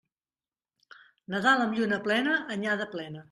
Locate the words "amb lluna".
1.67-2.01